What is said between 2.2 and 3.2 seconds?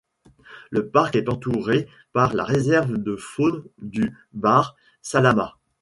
la Réserve de